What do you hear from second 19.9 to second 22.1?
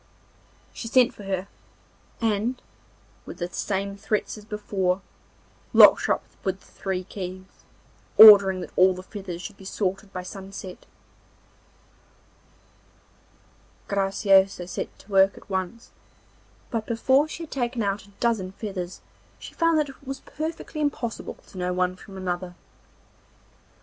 was perfectly impossible to know one